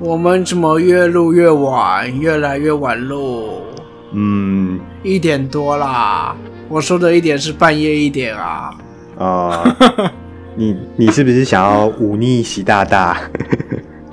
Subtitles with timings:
[0.00, 3.62] 我们怎么越录越晚，越来越晚录？
[4.12, 6.36] 嗯一点多啦。
[6.68, 8.70] 我说的一点是半夜一点啊。
[9.18, 9.76] 啊、
[10.56, 13.18] 你你是不是想要忤逆习大大？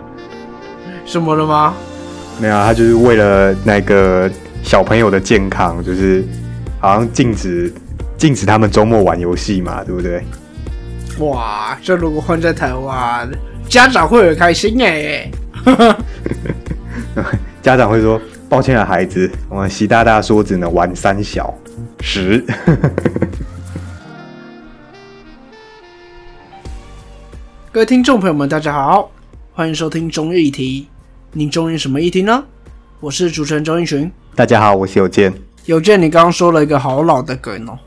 [1.06, 1.74] 什么了吗？
[2.40, 4.30] 没有啊，他就是为了那个
[4.64, 6.24] 小朋友的健康，就是
[6.80, 7.74] 好像禁止
[8.18, 10.24] 禁止他们周末玩游戏嘛，对不对？
[11.20, 13.30] 哇，这如果换在台湾，
[13.68, 15.30] 家长会很开心哎。
[17.62, 21.54] 家长会说：“抱歉啊，孩子，我们习大大说只能玩三小
[22.00, 22.44] 时。
[27.72, 29.12] 各位听众朋友们，大家好，
[29.54, 30.88] 欢迎收听中日议题。
[31.34, 32.44] 你中意什么议题呢？
[33.00, 35.34] 我是主持人周英群。”大家好，我是有健。
[35.66, 37.78] 有见你刚刚说了一个好老的梗哦，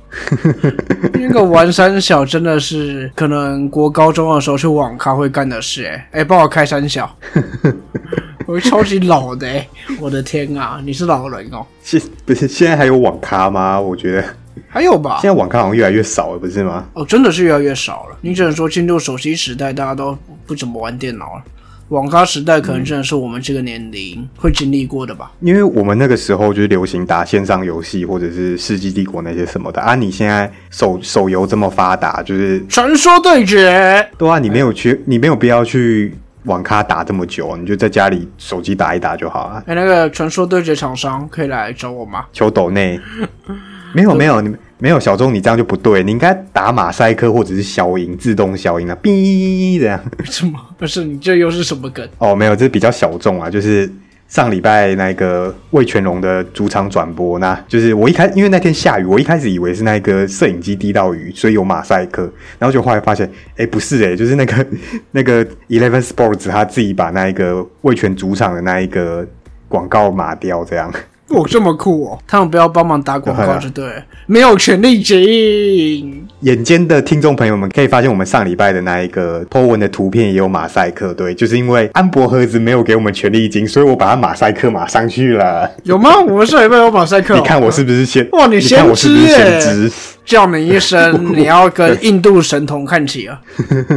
[1.12, 7.12] 那个玩三小真的是可能国高中的时候去网咖会干的事哎哎，帮我开三小，
[8.47, 9.69] 我超级老的哎，
[10.00, 11.66] 我的天啊，你是老人哦？
[11.83, 13.81] 现不是现在还有网咖吗？
[13.81, 14.25] 我觉得
[14.69, 15.28] 还有吧现？
[15.31, 16.86] 在网咖好像越来越少了，不是吗？
[16.94, 18.16] 哦，真的是越来越少了。
[18.20, 20.16] 你只能说进入手机时代，大家都
[20.47, 21.42] 不怎么玩电脑了。
[21.89, 25.31] 网咖时代可能真的是我们这个年龄会经历过的吧？
[25.41, 29.95] 因为我们那个时候就是流行打线上游戏，或者是《世纪帝国》那些什么的啊。
[29.95, 39.62] 你现在手手游这么发达，就是传说对决，对啊，你没有去，你没有必要去网咖打这么久，你就在家里手机打一打就好了。
[39.67, 42.27] 哎，那个传说对决厂商可以来找我吗？
[42.33, 42.99] 求抖内
[43.95, 49.98] 没有 没有你没有小钟，你这样就不对，你应该打马赛克或者是消音自动消音啊，哔这样。
[50.25, 50.58] 什么？
[50.77, 52.06] 不是你这又是什么梗？
[52.19, 53.91] 哦，没有，这比较小众啊，就是
[54.27, 62.22] 上礼拜那个魏全龙的主场转播，那就是我一开因为那天下雨，我一开始以为是那个摄影机滴到雨，所以有马赛克，
[62.59, 64.66] 然后就后来发现，哎，不是哎、就是那个
[65.12, 69.27] 那个 Eleven Sports 他自己把那一个魏全主场的那一个
[69.69, 70.92] 广告码掉，这样。
[71.28, 72.19] 哦，这么酷哦！
[72.26, 76.26] 他们不要帮忙打广告就对了， 没有权利金。
[76.41, 85.71] 眼尖的听众朋友们可以发现，我们上礼拜的那一个 po 文的图片也有马赛克，对，就是因为安博盒子没有给我们权利金，所以我把它马赛克马上去了。
[85.84, 86.10] 有吗？
[86.21, 88.28] 我们上礼拜有马赛克哦、你看我是不是先？
[88.32, 89.91] 哇你看我是不是先知耶？
[90.26, 93.41] 叫你一声，你要跟印度神童看齐啊！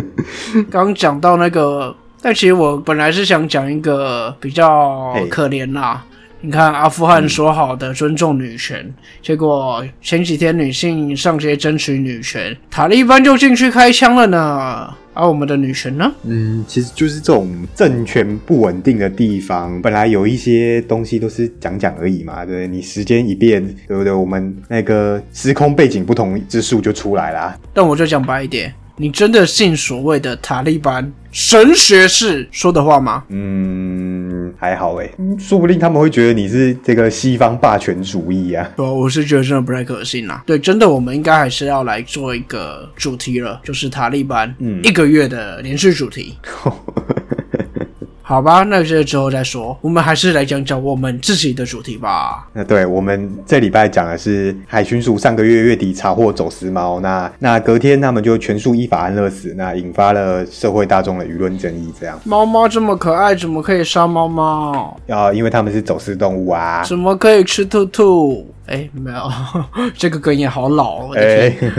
[0.71, 6.03] 刚讲到那个，但其实我本来是想讲一个比较嘿可怜啦。
[6.39, 8.93] 你看阿富汗说好的尊重女权，
[9.23, 14.93] 结果前几天女性上街争取女权，塔利班就进去开枪了呢。
[15.19, 16.13] 而、我们的女权呢？
[16.25, 22.67] 嗯，其实就是这种政权不稳定的地方，本来有一些东西都是讲讲而已嘛，对不对？
[22.67, 24.13] 你时间一变，对不对？
[24.13, 27.57] 我们那个时空背景不同之数就出来啦。
[27.73, 33.23] 但我就讲白一点，你真的信所谓的塔利班神学士说的话吗？
[33.29, 38.67] 嗯，还好诶，嗯说不定他们会觉得你是这个西方霸权主义啊。
[38.75, 40.41] 不，我是觉得真的不太可信啦。
[40.47, 46.35] 对，真的，我们应该还是要来做一个主题了，就是塔利班嗯一个月的连续主题。
[48.27, 49.77] 好吧，那这之后再说。
[49.79, 52.45] 我们还是来讲讲我们自己的主题吧。
[52.51, 61.89] 那对我们这礼拜讲的是海巡署上个月月底查获走私猫，那那隔天他们就全数依法安乐死，那引发了社会大众的舆论争议。
[61.97, 64.99] 这样猫猫这么可爱，怎么可以杀猫猫？
[65.07, 66.83] 啊，因为他们是走私动物啊。
[66.83, 68.53] 怎么可以吃兔兔？
[68.65, 69.31] 哎，没有，
[69.95, 71.73] 这个梗也好老哎、天！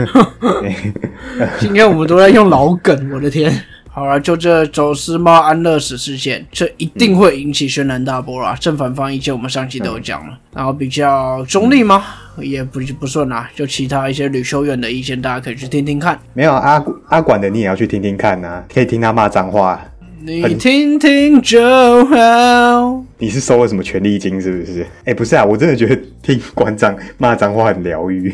[1.59, 3.53] 今天我们都在用老梗，我的天！
[3.91, 8.55] 好了，就这走私猫安乐死事件，这一定会引起轩然大波啦。
[8.59, 12.03] 正反方意见我们上期都有讲了，然后比较中立吗？
[12.39, 16.17] 也不不算啦，就其他一些吕修远的意见，大家可以去听听看。
[16.33, 19.81] 没有阿阿管的你也要去听听看呐、可以听他骂脏话。
[20.21, 21.59] 你听听就
[22.05, 23.03] 好。
[23.17, 24.85] 你是收了什么权利金是不是？
[25.05, 28.33] 哎、不是啊，我真的觉得听馆长骂脏话很疗愈。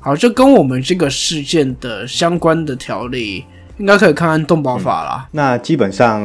[0.00, 3.44] 好，就跟我们这个事件的相关的条例，
[3.78, 5.28] 应该可以看看动保法啦。
[5.32, 6.22] 那基本上，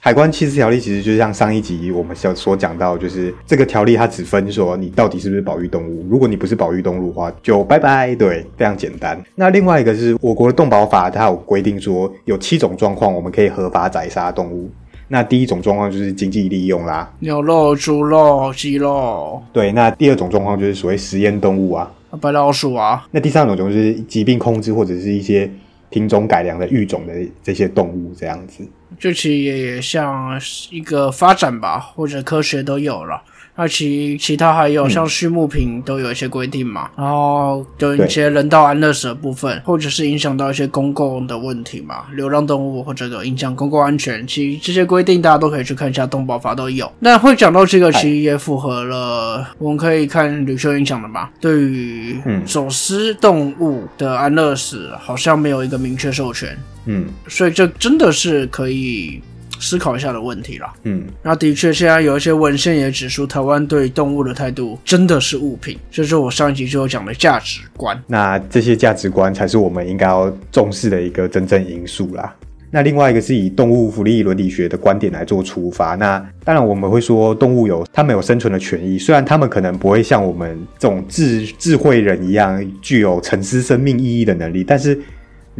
[0.00, 8.14] 海关弃尸条例其实就像上一集我们所所讲到，就是这个条例它只分说你到底是不是保育动物，如果你不是保育动物的话，就拜拜。
[8.14, 9.20] 对，非常简单。
[9.34, 14.70] 那另外一个是我国的动保法，它有规定说有七种状况我们可以合法宰杀动物。
[15.08, 19.72] 那第一种状况就是经济利用啦，牛肉、猪肉、鸡肉、对。
[19.72, 21.90] 那第二种状况就是所谓实验动物啊，
[22.20, 25.50] 白老鼠啊，那第三种就是疾病控制或者是一些
[25.90, 28.66] 品种改良的育种的这些动物这样子。
[28.98, 30.40] 这其实也像
[30.70, 33.22] 一个发展吧，或者科学都有了。
[33.56, 46.90] 那其其他还有像畜牧品都有一些规定嘛，然后有一些人道安乐死的部分，或者是影响到一些公共的问题嘛，流浪动物或者有影响公共安全，其实这些规定大家都可以去看一下动保法都有。
[47.00, 56.56] 那会讲到这个，其实也符合了，我们可以看吕秀英讲的嘛，对于走私动物的安乐死好像没有一个明确授权，
[56.90, 59.20] 嗯，所以这真的是可以。
[59.62, 60.66] 思考一下的问题了。
[60.84, 68.02] 嗯，那的确，现在有一些文献也指出，台湾对动物的态度真的是物品，这是我上一集就有讲的价值观。
[68.06, 72.34] 那这些价值观才是我们应该要重视的一个真正因素啦。
[72.70, 75.94] 那另外一个是以动物福利伦理学的观点来做出发。
[75.94, 84.98] 那当然我们会说，动物有它们有生存的权益，虽然它们可能不会像我们这种智智慧人一样具有沉思生命意义的能力，但是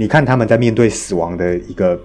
[0.00, 2.00] 你看他们在面对死亡的一个。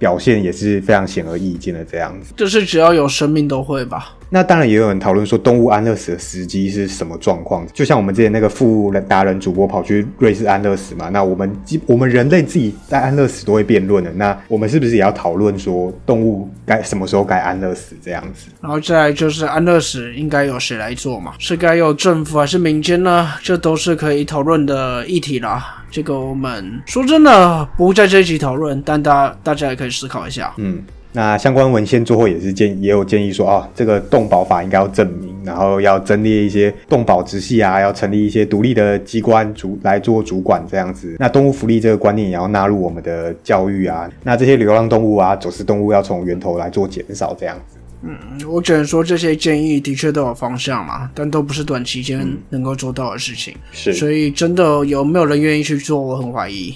[0.00, 4.16] 表现也是非常显而易见的，这样子，就是只要有生命都会吧。
[4.32, 7.66] 那当然也有人讨论说，动物安乐死的时机是什么状况？
[7.72, 11.52] 就像我们之前那个富达人主播跑去瑞士安乐死嘛，那我们
[11.86, 18.50] 我们人类自己在安乐死都会辩论的，那我们是不是也要讨论说，动物该什么时候该安乐死这样子？
[18.60, 21.34] 然后再就是安乐死应该由谁来做嘛？
[21.40, 23.32] 是该由政府还是民间呢？
[23.42, 25.82] 这都是可以讨论的议题啦。
[25.90, 30.54] 这个我们说真的不在这一集讨论，但大大家也可以思考一下。
[30.56, 30.80] 嗯，
[31.12, 41.16] 那相关文献最后也是建也有建议说啊，这个动保法应该要证明，然后要增列一些动保直系啊，要成立一些独立的机关主来做主管这样子。
[41.18, 44.08] 那动物福利这个观念也要纳入我们的教育啊。
[44.22, 47.76] 那这些流浪动物啊，走私动物要从源头来做减少这样子。
[48.02, 48.16] 嗯，
[48.48, 53.54] 我只能说这些建议的确都有方向嘛，但都不是短期间能够做到的事情。
[53.72, 56.74] 是，所以真的有没有人愿意去做，我很怀疑。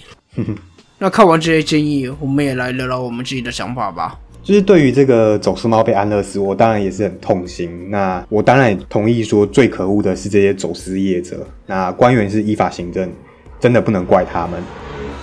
[0.99, 4.19] 那看完这些建议，我们也来聊聊我们自己的想法吧。
[4.45, 7.91] 就是对于这个走私猫被安乐死，我当然也是很痛心。
[7.91, 11.47] 那我当然也同意说，最可恶的是这些走私业者。
[11.67, 13.11] 那官员是依法行政，
[13.59, 14.63] 真的不能怪他们。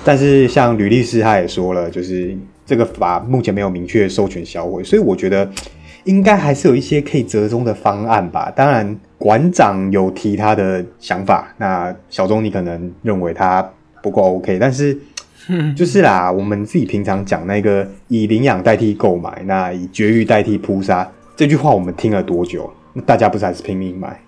[0.03, 2.35] 但是像吕律师他也说了，就是
[2.65, 5.50] 这个法目前没有明确授权销毁，所以我觉得。
[6.06, 8.51] 应该还是有一些可以折中的方案吧。
[8.56, 13.62] 当然，馆长有提他的想法，那小钟你可能认为他
[14.01, 14.97] 不够 OK，但是
[15.75, 22.71] 就是啦，我们自己平常讲那个以领养代替购买，那以绝育代替扑杀这句话，我们听了多久？
[22.93, 24.19] 那大家不是还是拼命买？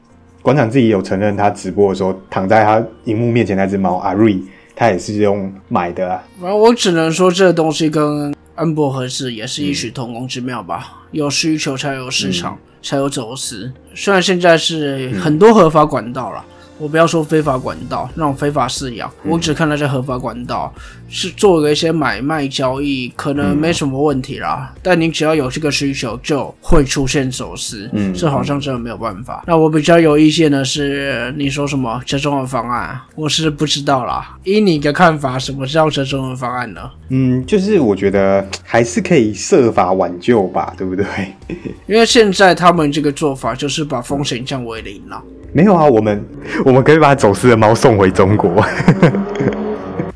[0.41, 4.37] 馆长自己有承认，他直播的时候躺在他荧幕面前那只猫阿瑞，
[4.75, 6.23] 他也是用买的啊。
[6.41, 11.03] 反正我只能说，这个东西跟安博合适也是异曲同工之妙吧。
[11.11, 13.71] 有需求才有市场，才有走私。
[13.93, 16.43] 虽然现在是很多合法管道了。
[16.79, 20.73] 我不要说非法管道，那种非法饲养，我只看那些合法管道
[21.13, 24.73] 是做了一些买卖交易，可能没什么问题啦。
[24.81, 29.43] 但你只要有这个需求，就会出现走私，嗯，这好像真的没有办法。
[29.45, 34.35] 那我比较有意见的是，你说什么折中的方案，我是不知道啦。
[34.43, 36.81] 依你的看法，什么叫折中的方案呢？
[37.09, 41.05] 嗯，就是我觉得还是可以设法挽救吧，对不对？
[41.85, 45.21] 因为现在他们这个做法就是把风险降为零了。
[45.55, 46.25] 没有啊，我们
[46.65, 48.65] 我们可以把走私的猫送回中国。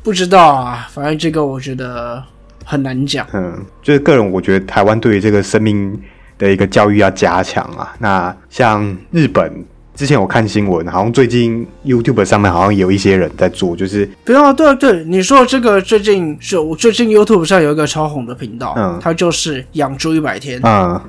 [0.02, 2.22] 不知道啊，反正这个我觉得
[2.64, 3.26] 很难讲。
[3.32, 6.00] 嗯，就是个人，我觉得台湾对于这个生命
[6.38, 7.94] 的一个教育要加强啊。
[7.98, 9.64] 那像日本
[9.94, 21.00] 之前我看新闻，好像最近 YouTube 上面好像有一些人在做，就是不要对对，你说这个最近是我最近 YouTube 上有一个超红的频道，嗯，它就是养猪一百天，嗯。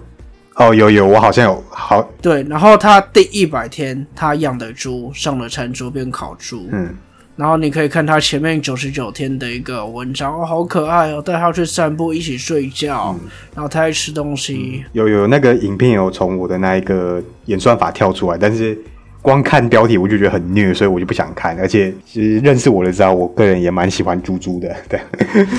[0.56, 6.94] 哦，有有，我好像有好对，然后他第一百天他养的猪上了餐桌边烤猪，嗯，
[7.40, 13.16] 然后你可以看他前面九十九天的一个文章，哦，好可爱哦，带他去散步，一起睡觉，
[13.56, 18.78] 然后他在吃东西，有有那个影片有从我的那一个演算法跳出来，但是
[19.22, 25.00] 光看标题我就觉得很虐，所以我就不想看，而且其实认识我的知道，我个人也蛮喜欢猪猪的， 对，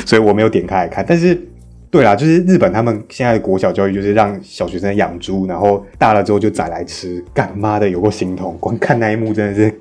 [0.04, 1.40] 所以我没有点开来看，但是。
[1.92, 7.20] 对啦，就是日本他们现在的国小教育就是让小学生养猪，然后大了之后就宰来吃。
[7.34, 9.76] 干妈的有过心痛，光看那一幕真的是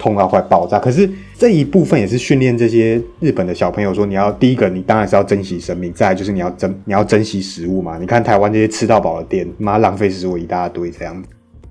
[0.00, 0.80] 痛到快爆炸。
[0.80, 7.98] 可是这一部分也是训练这些日本的小朋友说，你要第一个，你当然是要珍惜生命；再来就是你要珍你要珍惜食物嘛。
[7.98, 11.22] 你看台湾这些吃到饱的店，妈浪费食物一大堆这样。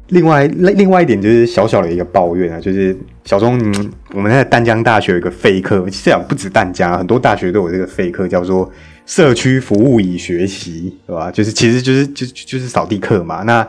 [0.09, 3.59] 另外另另外一点就是小小的一个抱怨啊，就是小钟，
[4.13, 8.71] 我们在淡江大学有一个废课，其实不止淡江，很多大学都有这个废课，叫做。
[9.05, 11.31] 社区服务与学习，对吧？
[11.31, 13.41] 就是其实就是就就是扫地课嘛。
[13.41, 13.67] 那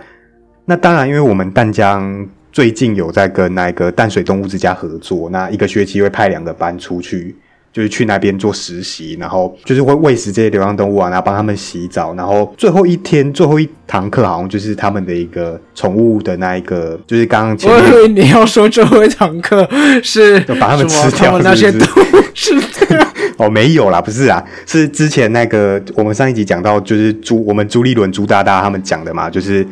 [0.66, 7.36] 那当然，因为我们淡江最近有在跟那个淡水动物之家合作，那一个学期会派两个班出去
[7.72, 19.68] 就是去那边做实习，然后就是会喂食这些流浪动物啊，然后帮他们洗澡，然后最后一天最后一堂课好像就是他们的一个宠物的那一个，就是刚刚前面我以为你要说最后一堂课
[20.02, 23.08] 是就把它们吃掉那些动物是这样。
[23.38, 29.64] 哦，没有啦，不是啊，是之前那个我们上一集讲到，就是朱我们朱立伦朱大大他们讲的嘛，就是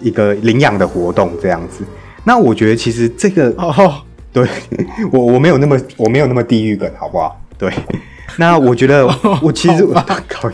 [0.00, 1.82] 一个领养的活动这样子。
[2.24, 4.46] 那我觉得其实这个哦， 对
[5.10, 7.40] 我我没有那么我没有那么地狱梗，好不好？
[7.58, 7.72] 对，
[8.36, 9.06] 那我觉得
[9.42, 9.86] 我其实
[10.28, 10.50] 靠，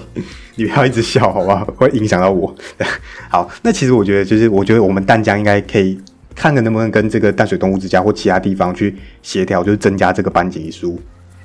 [0.55, 1.65] 你不要一直笑好不好？
[1.77, 2.55] 会影响到我。
[3.29, 5.99] 好，那其实我觉得就是我觉得我们淡江应该可以
[6.35, 11.01] 看看能不能跟这个淡水动物之家或其他地方去协调，就是增加这个班级数。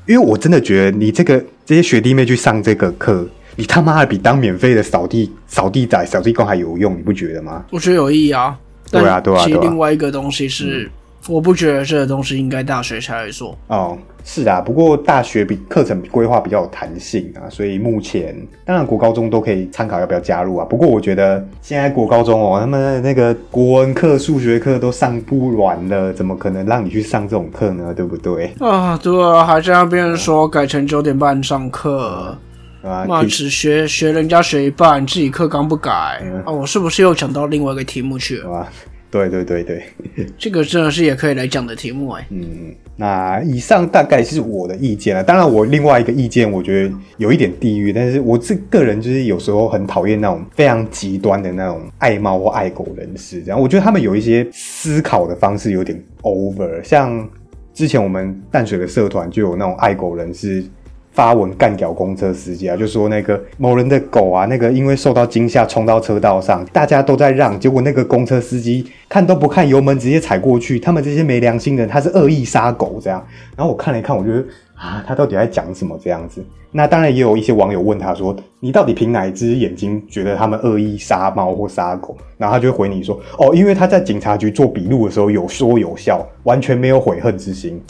[0.07, 7.63] 因为我真的觉得你这个这些学弟妹去上这个课，你他妈的比当免费的扫地扫地仔、扫地工还有用，你不觉得吗？
[7.69, 8.57] 我觉得有意义啊。
[8.91, 10.89] 对啊对啊但其实另外一个东西是，
[11.27, 13.57] 我不觉得这个东西应该大学才来做。
[13.67, 20.65] 哦，是啊，不过大学比课程规划比较有弹性啊，所以目前当然国高中都可以参考要不要加入啊。
[20.65, 27.93] 不过我觉得现在国高中哦，他们的那个国文课、数学课都上不完了，怎么可能让你去上这种课呢？
[27.93, 28.51] 对不对？
[28.60, 32.36] 啊，对啊，还在那边说改成九点半上课，
[32.81, 36.51] 啊，妈只学学人家学一半，自己课纲不改嗯啊！
[36.51, 38.51] 我是不是又讲到另外一个题目去了？
[38.51, 38.69] 啊，
[39.11, 39.83] 对对对对，
[40.38, 42.25] 这个真的是也可以来讲的题目哎。
[42.31, 45.23] 嗯，那以上大概是我的意见了。
[45.23, 53.43] 当然，我另外一个意见，我觉得有一点地域，但是我这个人就是有时候很讨厌那种非常极端的那种爱猫或爱狗人士。
[53.43, 56.83] 这样，我觉得他们有一些思考的方式有点 over。
[56.83, 57.29] 像
[57.73, 60.63] 之前我们淡水的社团就有那种爱狗人士。
[61.12, 73.25] 发文干掉公车司机啊，就说那个某人的狗啊，那个因为受到惊吓冲到车道上，大家都在让，结果那个公车司机看都不看油门直接踩过去，他们这些没良心的人，他是恶意杀狗这样。
[73.58, 74.44] 然后我看了一看，我觉得
[74.75, 76.44] 啊，他到底在讲什么这样子？
[76.72, 82.15] 那当然也有一些网友问他说，你到底凭哪一只眼睛觉得他们恶意杀猫或杀狗？
[82.38, 87.82] 然后他就回你说，哦，因为他在警察局做笔录的时候有说有笑，完全没有悔恨之心。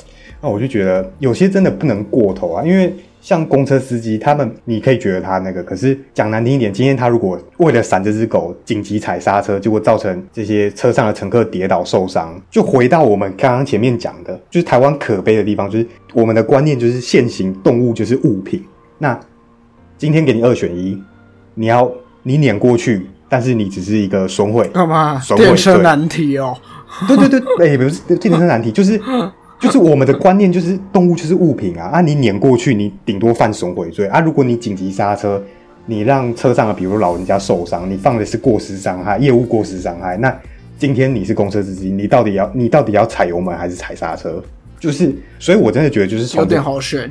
[0.42, 18.66] 那我就觉得有些真的不能过头啊，因为像公车司机，他们你可以觉得他那个，可是讲难听一点，今天他如果为了闪这只狗紧急踩刹车，结果造成这些车上的乘客跌倒受伤，就回到我们刚刚前面讲的，就是台湾可悲的地方，就是我们的观念就是现行动物就是物品。
[18.98, 19.18] 那
[19.98, 21.00] 今天给你二选一，
[21.54, 21.90] 你要
[22.24, 25.22] 你碾过去，但是你只是一个损毁，干嘛？
[25.38, 26.58] 电车对难题哦。
[27.08, 29.00] 对对对，哎、不是这点是难题，就是
[29.62, 34.20] 就是我们的观念就是动物就是物品啊， 啊，你碾过去，你顶多犯损毁罪啊。
[34.20, 35.42] 如果你紧急刹车，
[35.86, 40.36] 你让车上的比如老人家受伤，你放的是过失伤害，业务过失伤害，那
[40.80, 44.44] 今天你是公车司机，你到底要你到底要踩油门还是踩刹车？
[44.80, 47.08] 就是，所以我真的觉得就是从有点好选。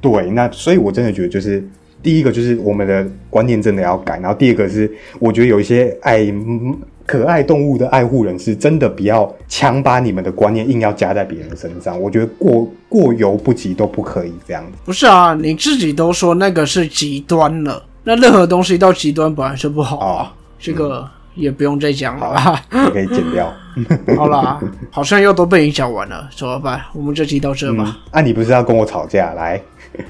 [0.00, 1.62] 对，那所以我真的觉得就是
[2.02, 6.78] 第一个就是我们的观念真的要改，然后第二个是我觉得有一些爱嗯
[7.10, 14.78] 可爱动物的爱护人士，真的不要强把你们的观念硬要加在别人身上，我觉得过过犹不及都不可以这样子。
[14.84, 20.22] 不是啊，你自己都说那个是极端了，那任何东西到极端本来就不好啊。
[20.22, 20.28] 哦
[20.60, 22.62] 这个也不用再讲了吧？
[22.70, 23.52] 也可以剪掉。
[24.16, 24.60] 好啦，
[24.92, 26.80] 好像又都被你讲完了，怎么办？
[26.92, 27.98] 我们这集到这吧。
[28.12, 29.32] 啊，你不是要跟我吵架？
[29.34, 29.60] 来，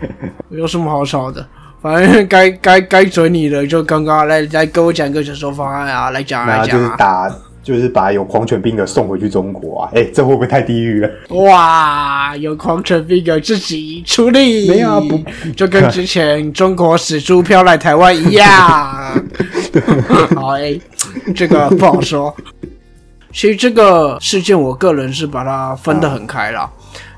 [0.50, 1.46] 有什么好吵的？
[1.80, 6.88] 反正该该该准你的，就刚刚来来跟我讲个解说方案啊，来讲啊那就是。
[6.98, 7.30] 打，
[7.62, 9.90] 就是把有狂犬病的送回去中国啊！
[9.94, 11.10] 哎、这会不会太地狱了？
[11.44, 15.20] 哇，有狂犬病的自己出力，没有啊不
[15.52, 18.48] 就跟之前中国死猪飘来台湾一样。
[20.34, 20.78] 好 哎、
[21.34, 22.34] 这个不好说。
[23.32, 26.68] 其实这个事件，我个人是把它分得很开了，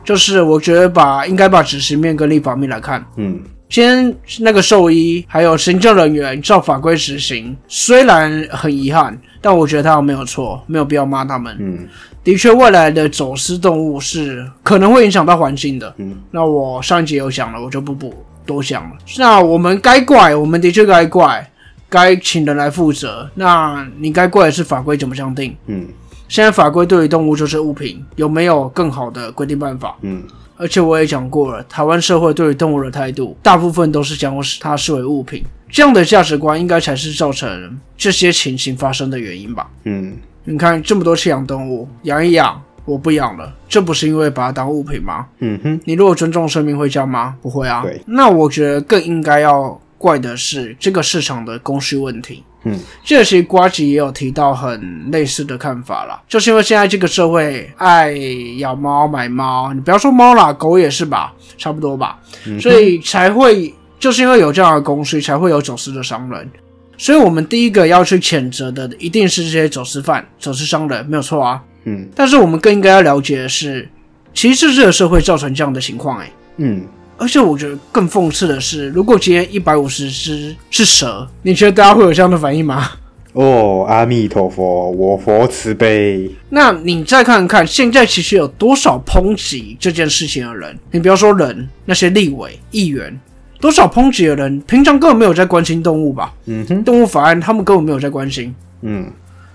[0.05, 3.03] 就是我觉得把应该把执行面跟立法面来看。
[3.17, 3.41] 嗯，
[3.73, 11.57] 今天那个兽医还有行政人员照法规执行，虽然很遗憾，但我觉得他们没有错，没有必要骂他们。
[11.59, 11.89] 嗯，
[12.23, 15.95] 的确，未来的走私动物是可能会影响到环境的。
[15.97, 18.97] 嗯，那我上一集有讲了，我就不补多讲了。
[19.17, 21.51] 那我们该怪，我们的确该怪，
[21.89, 23.27] 该请人来负责。
[23.35, 25.57] 那你该怪的是法规怎么这样定？
[25.69, 25.87] 嗯，
[26.33, 29.95] 现在法规对于动物就是物品，有没有更好的规定办法？
[30.01, 30.23] 嗯，
[30.57, 35.45] 而且我也讲过了，台湾社会对于动物的态度，大部分都是将它视为物品。
[35.69, 39.69] 这样的价值观应该才是造成这些情形发生的原因吧？
[39.85, 45.27] 嗯，你看这么多弃养动物，养一养，我不养了，这不是因为把它当物品吗？
[45.41, 47.37] 嗯哼，你如果尊重生命会这样吗？
[47.43, 47.83] 不会啊。
[47.83, 48.01] 对。
[48.07, 52.43] 那我觉得更应该要怪的是这个市场的供需问题。
[52.65, 58.13] 嗯，这其实瓜吉也有提到很类似的看法啦，就是因为现在这个社会爱
[58.59, 62.19] 养猫买猫，你不要说猫啦，狗也是吧，差不多吧，
[62.61, 66.51] 所以才会就是因为有这样的供需，才会有走私的商人。
[66.99, 71.61] 所以我们第一个要去谴责的，一定是这些走私犯、走私商人，没有错啊。
[71.85, 72.09] 嗯。
[72.15, 73.89] 但是我们更应该要了解的是，
[74.33, 76.83] 其实是这个社会造成这样的情况、欸，嗯，
[77.23, 82.91] 而且我觉得更讽刺的是，如果今天一百五十只是蛇，你觉得大家会有这样的反应吗？
[83.35, 86.29] 哦，阿弥陀佛，我佛慈悲。
[86.49, 90.77] 那你再看看，现在其实有多少抨击这件事情的人？
[90.91, 93.17] 你不要说人，那些立委、议员，
[93.61, 96.35] 多少抨击的人，平常根本没有在关心动物吧？
[96.47, 99.09] 嗯哼，动物法案他们根本没有在关心，嗯，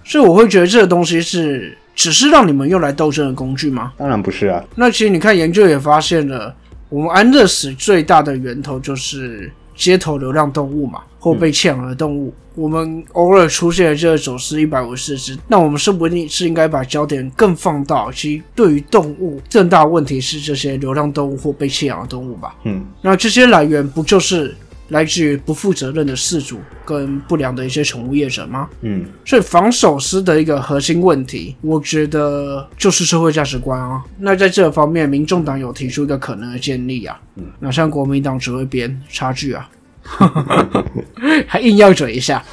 [0.06, 3.92] 所以我会觉得这个东西是只是让你们用来斗争的工具吗？
[3.98, 4.64] 当然不是啊。
[4.76, 6.56] 那其实你看研究也发现了，
[6.90, 12.34] 我们安乐死最大的源头就是街头流浪动物嘛，或被弃养的动物。
[12.56, 22.56] 我们偶尔出现的这个走私一百五十只，那我们是不是是应该把焦点更放到，其实对于动物更大的问题是这些流浪动物或被弃养的动物吧？
[22.64, 24.56] 嗯那这些来源不就是
[24.90, 28.70] 来自于不负责任的饲主跟不良的一些宠物业者吗？
[28.82, 34.02] 嗯所以防守司的一个核心问题，我觉得就是社会价值观啊。
[34.20, 37.20] 那在这方面，民众党有提出一个可能的建议啊，
[37.60, 39.70] 那像国民党只会编差距啊，
[41.48, 42.44] 还硬要嘴一下。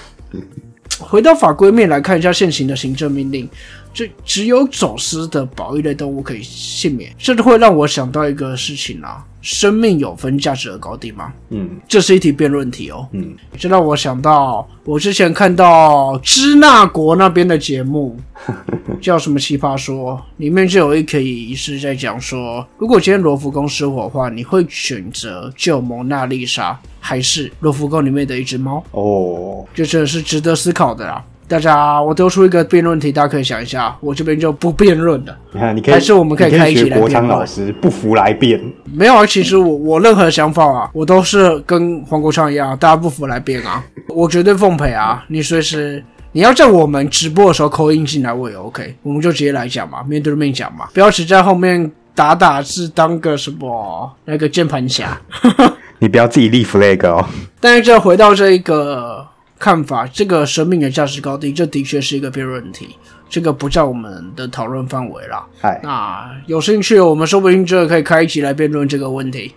[1.00, 3.48] 回到法规面来看一下现行的行政命令，
[3.94, 11.32] 这只有走私的保育类动物可以幸免，这就会让我想到一个事情啊：生命有分价值的高低吗？
[11.50, 13.06] 嗯这是一题辩论题哦。
[13.12, 18.18] 嗯，这让我想到，我之前看到支那国那边的节目，
[19.00, 28.82] 叫什么《奇葩说》，里面就有一题是在讲说，如果今天罗浮宫失火的话，你会选择救蒙娜丽莎，还是罗浮宫里面的一只猫？
[28.90, 31.24] 哦，这真的是值得思考的啦。
[31.46, 35.36] 大家，我丢出一个辩论题，大家可以想一下，我这边就不辩论了。
[35.52, 38.60] 你看，你可以还是我们可以你开一集学国昌来辩论老师不服来辩。
[38.92, 45.24] 没有啊，其实我我任何想法啊，我都是跟黄国昌一样，大家不服来辩啊，我绝对奉陪啊。
[45.28, 55.20] 你随时你要在我们直播的时候扣音进来，我也 OK，我们就直接来讲嘛，面对面讲嘛，不要只在后面打打字当个什么那个键盘侠。
[56.00, 57.24] 你不要自己立 flag 哦。
[57.60, 59.26] 但是这回到这一个
[59.64, 62.90] 看法，这个生命的价值高低，这的确是一个辩论题，
[63.30, 65.42] 这个不在我们的讨论范围啦。
[65.58, 69.54] 嗨，那有兴趣，我们说不定这可以开一集来辩论这个问题。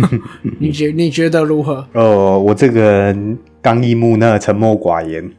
[0.58, 1.86] 你觉你觉得如何？
[1.92, 5.30] 哦，我这个人刚一木讷、沉默寡言，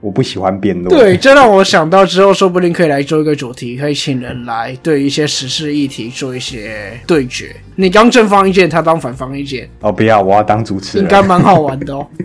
[0.00, 0.88] 我不喜欢辩论。
[0.88, 7.54] 对，这让我想到之后，说不定可以来做一个主题，可以请人来对一些时事议题做一些对决。
[7.76, 11.04] 你当正方意见，他当反方意见，哦，不要，我要当主持人。
[11.04, 12.04] 应该蛮好玩的哦。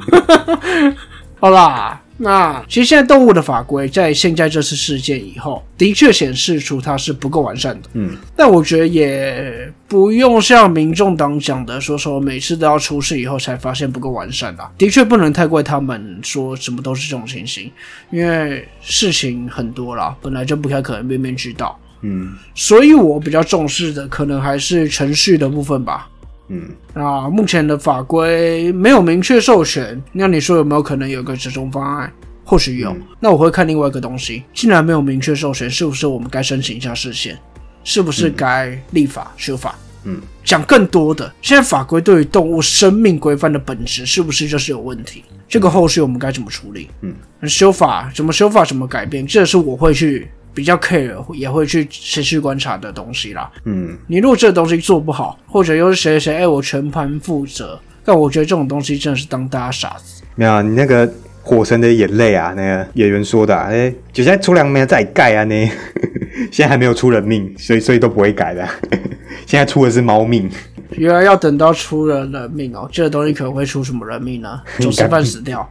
[1.43, 7.89] 好啦，那其实现在动物的法规在现在这次事件以后，的确显示出它是不够完善的。
[7.95, 14.71] 嗯但我觉得也不用像民众党讲的说说每次都要出事以后才发现不够完善啦。
[14.77, 17.69] 的确不能太怪他们说什么都是这种情形，
[18.10, 21.77] 因为事情很多啦，本来就不太可能面面俱到。
[22.03, 26.08] 嗯所以我比较重视的可能还是程序的部分吧。
[26.49, 32.12] 嗯啊目前的法规没有明确授权，那你说有没有可能有个折中方案？
[32.43, 32.91] 或许有。
[32.91, 37.38] 嗯那我会看另外一个东西，既然没有明确授权，是不是我们该申请一下视线？
[37.86, 39.75] 是不是该立法修法？
[40.06, 45.23] 嗯，讲更多的，现在法规对于动物生命规范的本质是不是就是有问题？
[45.47, 46.89] 这个后续我们该怎么处理？
[46.99, 47.15] 嗯，
[47.47, 53.52] 修法怎么修法怎么改变，这是我会去比较 care，也会去持续观察的东西啦。
[53.66, 60.24] 嗯，你如果这个东西做不好，或者又是谁谁谁，哎，我全盘负责，但我觉得这种东西真的是当大家傻子。
[60.36, 61.12] 没有啊你那个
[61.42, 65.72] 火神的眼泪啊，那个演员说的、啊，哎、就现在出粮没有再改啊呢，
[66.52, 68.68] 现在还没有出人命，所以所以都不会改的，
[69.46, 70.50] 现在出的是猫命。
[70.92, 74.62] 原来要等到出了人命哦，这个东西可能会出什么人命呢？
[74.80, 75.68] 走私犯死掉，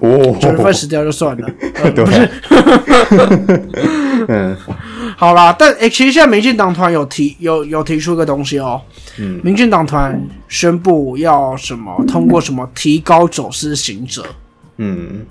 [0.00, 1.48] 哦，走私犯死掉就算了，
[1.82, 2.30] 呃、 不是。
[4.28, 4.56] 嗯。
[5.16, 8.80] 好啦，但诶、其实现在民进党团有提有有提出一个东西哦，
[9.18, 9.40] 嗯。
[9.44, 14.24] 民进党团宣布要什么通过什么提高走私行者，
[14.78, 15.24] 嗯，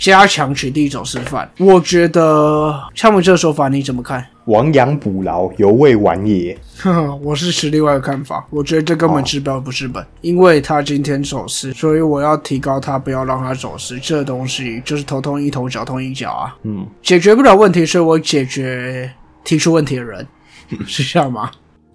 [0.00, 1.48] 加强取缔走私犯。
[1.58, 4.26] 我觉得他们这个说法你怎么看？
[4.46, 6.58] 亡羊补牢，犹未晚也。
[6.78, 14.00] 呵呵，我是持另外的看法，我觉得这根本治标不治本，因为他今天走私，所以我要提高他，不要让他走私。
[14.00, 19.12] 这东西就是头痛医头，脚痛医脚啊，嗯，解决不了问题，所以我解决
[19.44, 20.26] 提出问题的人，
[20.86, 21.50] 是这样吗？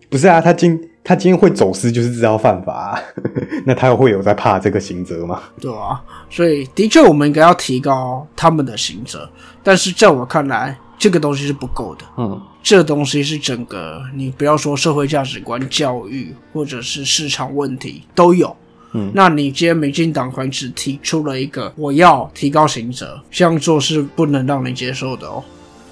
[0.09, 3.03] 不是啊，他今他今天会走私，就是知道犯法、啊，
[3.65, 5.41] 那他会有在怕这个刑责吗？
[5.59, 9.29] 对啊，所以的确我们应该要提高他们的刑责，
[9.63, 12.05] 但是在我看来，这个东西是不够的。
[12.17, 18.55] 嗯这东西是整个你不要说社会价值观、教育或者是市场问题都有。
[18.93, 25.43] 嗯那你今天民进党团只提出了一个我要提高刑责，这样做是不能让你接受的哦。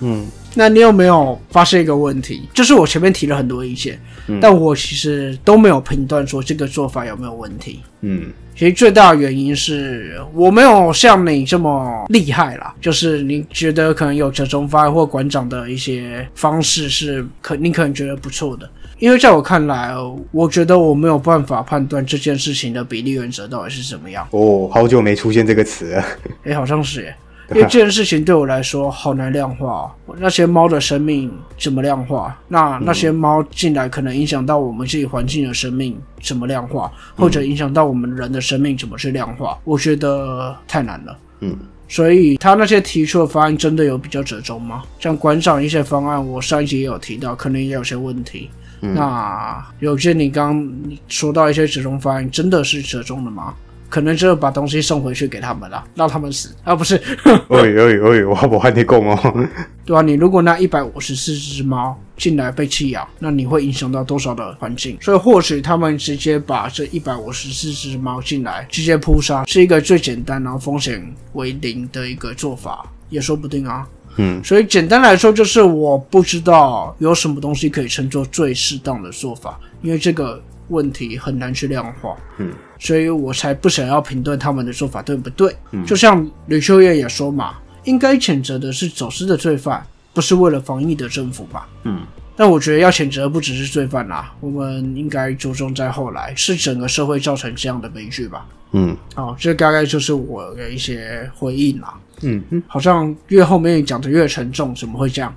[0.04, 2.48] 嗯那你有没有发现一个问题？
[2.54, 7.80] 就是我前面提了很多意见，嗯但我其实都没有评断说这个做法有没有问题。
[8.02, 19.92] 嗯其实最大的原因是我没有像你这么厉害啦，就是你觉得可能有折中方案或馆长的一些方式是可你可能觉得不错的，因为在我看来，
[20.30, 24.28] 我觉得我没有办法判断这件事情的比例原则到底是怎么样。
[24.30, 26.06] 哦，好久没出现这个词了。
[26.44, 27.16] 诶，好像是耶，
[27.56, 30.16] 因为这件事情对我来说好难量化、哦。
[30.18, 32.38] 那些猫的生命怎么量化？
[32.48, 39.58] 那那些猫进来可能影响到我们自己环境的生命怎么量化，或者影响到我们人的生命怎么去量化？
[39.63, 41.18] 我觉得太难了。
[41.42, 41.56] 嗯
[41.89, 44.82] 所以他那些提出的方案真的有比较折中吗？
[45.00, 48.50] 像馆长一些方案，我上一集也有提到，可能也有些问题。
[48.80, 50.68] 那有些你刚
[51.08, 53.54] 说到一些折中方案，真的是折中的吗？
[53.93, 56.75] 可能就把东西送回去给他们了，让他们死啊！
[56.75, 59.47] 不是，哎哎哎，我我还得供哦。
[59.86, 64.97] 对啊，你如果那一百五十四只猫进来被弃养，那你会影响到多少的环境？
[64.99, 70.99] 所以或许他们直接把这一百五十四只猫进来，直接扑杀，是一个最简单然后风险
[71.34, 73.88] 为零的一个做法，也说不定啊。
[74.17, 82.15] 嗯所以简单来说，就是我不知道有什么东西可以称作最适当的做法，因为这个问题很难去量化。
[82.38, 85.56] 嗯，所以我才不想要评论他们的做法对不对。
[85.86, 91.67] 就像吕秀叶也说嘛，应该谴责的是走私的罪犯，不是为了防疫的政府吧？
[91.84, 92.02] 嗯
[92.36, 98.43] 但我觉得要谴责不只是罪犯啦，我们应该着重在后来是整个社会造成这样的悲剧吧。
[98.71, 101.93] 嗯好，这大概就是我的一些回应啦。
[102.23, 105.32] 嗯嗯好像越后面讲的越沉重，怎么会这样？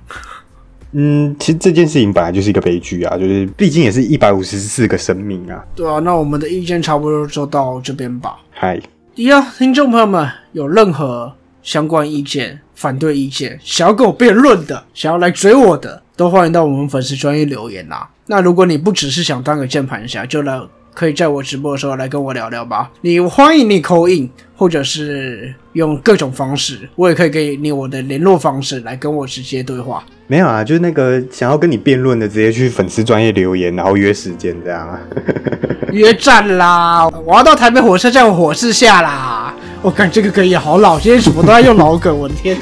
[0.93, 5.63] 嗯，其实这件事情本来就是一个悲剧啊，就是毕竟也是一百五十四个生命啊。
[5.75, 8.37] 对啊，那我们的意见差不多就到这边吧。
[8.51, 8.79] 嗨，
[9.15, 18.09] 一样，听众朋友们有任何相关意见、反对意见，想要跟我辩论的，想要来追我的，都欢迎到我们粉丝专业留言啦。
[18.27, 20.59] 那如果你不只是想当个键盘侠，就来
[20.97, 22.89] 可以在我直播的时候来跟我聊聊吧。
[23.01, 30.03] 你欢迎你扣印，或者是用各种方式，我也可以给你我的联络方式来跟我直接对话。
[30.25, 34.99] 没有啊，就是那个想要跟你辩论的，直接去粉丝专业留言，然后约时间这样啊。
[35.93, 37.07] 约战啦！
[37.23, 39.53] 我要到台北火车站火势下啦！
[39.83, 42.57] 我感这个梗也好老，现在什么都在用老梗，我的天！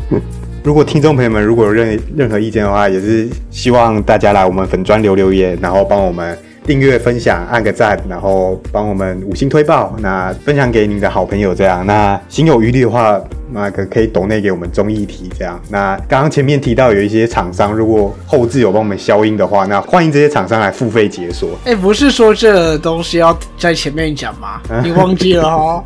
[0.62, 11.84] 如果听众朋友们如果有任任何意见的话，也是希望大家来我们粉专留留言，然后帮我们订阅、分享、按个赞，然后帮我们五星推爆，那分享给你的好朋友这样。
[11.84, 13.20] 那心有余力的话，
[13.52, 15.60] 那个可以抖内给我们综艺题这样。
[15.68, 21.50] 那刚刚前面提到有一些厂商，如果后置有帮我们消音的话，那欢迎这些厂商来付费解锁。
[21.64, 24.60] 哎、不是说这东西要在前面讲吗？
[24.84, 25.84] 你忘记了哦。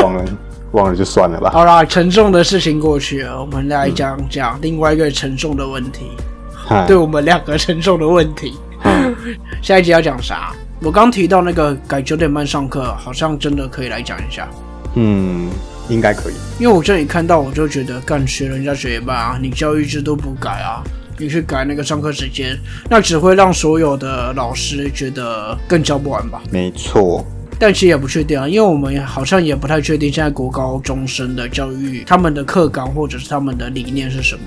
[0.00, 0.24] 忘了
[0.72, 1.50] 忘了就算了吧。
[1.52, 6.06] 好啦，沉重的事情过去了，我们来讲讲另外一个沉重的问题，
[6.52, 8.54] 嗨对我们两个沉重的问题。
[9.62, 10.52] 下一集要讲啥？
[10.82, 14.46] 我刚提到那个改九点半上课，好像真的可以来讲一下。
[14.94, 15.50] 嗯，
[15.88, 16.34] 应该可以。
[16.58, 20.84] 因为我这里看到，我就觉得干学人家学霸啊，你教育制度不改啊，
[21.18, 22.58] 你去改那个上课时间，
[22.90, 26.42] 那只会让所有的老师觉得更教不完吧。
[26.50, 27.24] 没错。
[27.58, 34.42] 但其实也不确定啊，因为我们好像也不太确定现在国高中生的教育，他们的课纲或者是他们的理念是什么。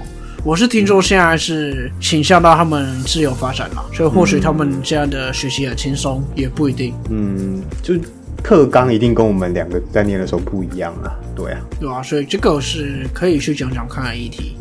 [0.45, 7.93] 我是听说现在是倾向到他们自由发展了，所以或许他们这样的学习很轻松，也不一定，嗯，就
[8.41, 11.11] 课纲一定跟我们两个在念的时候不一样啊。
[11.35, 11.59] 对啊。
[11.77, 14.55] 对啊、所以这个是可以去讲讲看的议题。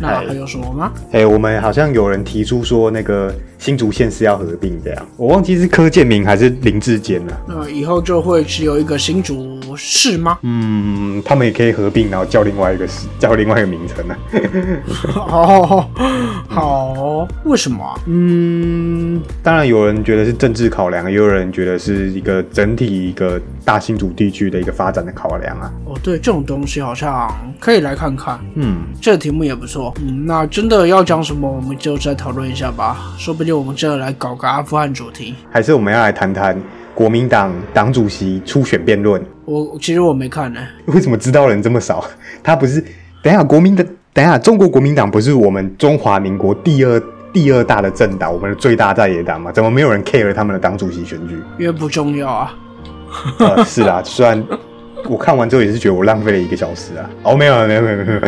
[0.00, 0.92] 那还有什么吗？
[1.12, 7.40] 哎、我们好像有人提出说那个新竹县是要合并这样，我忘记是柯建明还是林志坚了。
[7.46, 10.38] 那以后就会只有一个新竹市吗？
[10.42, 14.18] 嗯，他们也可以合并，然后叫另外一个叫另外一个名称啊。
[15.14, 15.86] 哦，
[16.48, 18.00] 好，为什么啊？
[18.06, 25.70] 嗯，当然有人觉得是政治考量，也有人觉得是一个整体一个大新竹地区的一个发展的考量啊。
[25.84, 28.40] 哦，对，这种东西好像可以来看看。
[28.54, 33.14] 嗯，这个题目也不错，嗯，那真的要讲什么，我们就再讨论一下吧。
[33.18, 35.34] 说不定我们真的来搞个阿富汗主题。
[35.50, 36.56] 还是我们要来谈谈
[36.94, 39.22] 国民党党主席初选辩论。
[39.44, 42.04] 我其实我没看呢、为什么知道人这么少？
[42.42, 42.84] 他不是？
[43.22, 51.38] 等一下，国民的等一下，中国国民党不是我们中华民国第二第二大的政党，我们的最大在野党嘛，怎么没有人 care 他们的党主席选举？
[51.58, 52.54] 因为不重要啊。
[53.38, 54.42] 呃，是啦， 虽然
[55.08, 57.10] 我看完之后也是觉得我浪费了一个小时啊。
[57.24, 58.20] 哦，没有没有没有没有，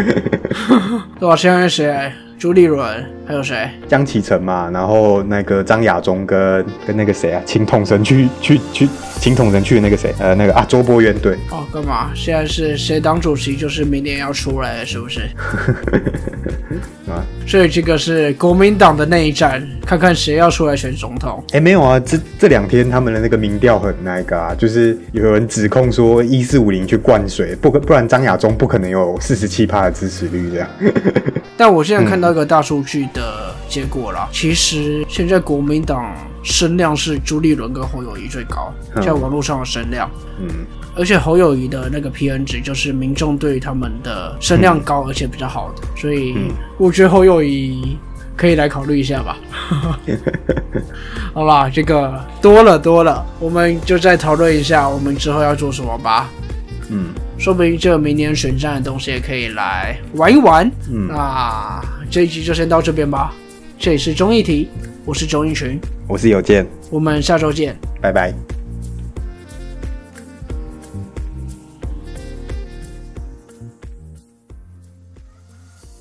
[1.20, 1.36] 对吧？
[1.36, 2.12] 现在谁？
[2.42, 2.84] 朱立伦，
[3.24, 3.70] 还有谁？
[3.86, 8.88] 江启臣嘛，然后那个张亚中跟跟那个谁啊，秦统神去去去，
[9.20, 10.12] 秦统神去那个谁？
[10.18, 11.34] 呃，那个啊，周伯渊对。
[11.52, 12.10] 哦，干嘛？
[12.16, 13.56] 现在是谁当主席？
[13.56, 15.20] 就是明年要出来了，是不是？
[17.08, 21.44] 啊，所以这个是国民党的内战，看看谁要出来选总统。
[21.52, 30.68] 哎，没有啊，这这两天他们的那个民调很那个啊，就是有人指控说一四五零去灌水，不可不然张亚中不可能有四十七趴的支持率这样。
[31.56, 40.10] 但我现在看到一个大数据的结果了，其实现在国民党声量是朱立伦跟侯友谊最高，在网络上的声量。
[40.40, 40.48] 嗯，
[40.96, 46.34] 而且侯友谊的那个 PN 值就是民众对他们的声量高，而且比较好的，所以
[46.78, 47.96] 我觉得侯友谊
[48.36, 49.36] 可以来考虑一下吧。
[51.34, 56.28] 好吧，这个多了多了，我们就再讨论一下，我们之后要做什么吧。
[56.88, 57.10] 嗯。
[57.38, 60.64] 说不定这明年选战的东西也可以来玩一玩。
[60.88, 63.34] 嗯，那这一集就先到这边吧。
[63.78, 64.68] 这里是综艺题，
[65.06, 68.34] 我是周英群，我是有健，我们下周见，拜拜。